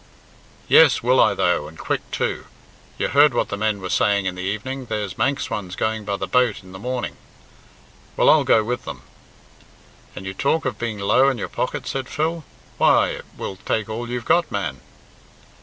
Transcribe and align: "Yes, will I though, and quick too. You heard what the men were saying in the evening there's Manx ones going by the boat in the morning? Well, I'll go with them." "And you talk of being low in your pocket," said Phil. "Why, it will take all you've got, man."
"Yes, 0.67 1.03
will 1.03 1.19
I 1.19 1.35
though, 1.35 1.67
and 1.67 1.77
quick 1.77 2.01
too. 2.09 2.47
You 2.97 3.09
heard 3.09 3.35
what 3.35 3.49
the 3.49 3.55
men 3.55 3.79
were 3.79 3.89
saying 3.91 4.25
in 4.25 4.33
the 4.33 4.41
evening 4.41 4.85
there's 4.85 5.15
Manx 5.15 5.51
ones 5.51 5.75
going 5.75 6.05
by 6.05 6.17
the 6.17 6.25
boat 6.25 6.63
in 6.63 6.71
the 6.71 6.79
morning? 6.79 7.17
Well, 8.17 8.27
I'll 8.27 8.43
go 8.43 8.63
with 8.63 8.83
them." 8.85 9.03
"And 10.15 10.25
you 10.25 10.33
talk 10.33 10.65
of 10.65 10.79
being 10.79 10.97
low 10.97 11.29
in 11.29 11.37
your 11.37 11.49
pocket," 11.49 11.85
said 11.85 12.09
Phil. 12.09 12.43
"Why, 12.79 13.09
it 13.09 13.25
will 13.37 13.57
take 13.57 13.89
all 13.89 14.09
you've 14.09 14.25
got, 14.25 14.51
man." 14.51 14.81